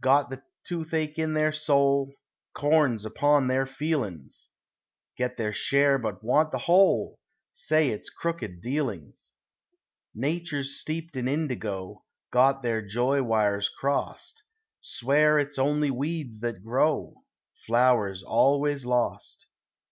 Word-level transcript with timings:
Got 0.00 0.28
the 0.30 0.42
toothache 0.64 1.20
in 1.20 1.34
their 1.34 1.52
soul; 1.52 2.12
Corns 2.52 3.04
upon 3.06 3.46
their 3.46 3.64
feelin's; 3.64 4.48
Get 5.16 5.36
their 5.36 5.52
share 5.52 5.98
but 5.98 6.20
want 6.24 6.50
the 6.50 6.58
whole, 6.58 7.20
Say 7.52 7.90
it's 7.90 8.10
crooked 8.10 8.60
dealings. 8.60 9.34
Natures 10.16 10.80
steeped 10.80 11.16
in 11.16 11.28
indigo; 11.28 12.02
Got 12.32 12.64
their 12.64 12.82
joy 12.84 13.22
wires 13.22 13.68
crossed; 13.68 14.42
Swear 14.80 15.38
it's 15.38 15.60
only 15.60 15.92
weeds 15.92 16.40
that 16.40 16.64
grow; 16.64 17.22
Flowers 17.56 18.24
always 18.24 18.84
lost. 18.84 19.46